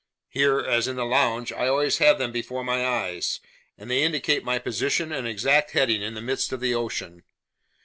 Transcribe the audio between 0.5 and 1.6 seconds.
as in the lounge,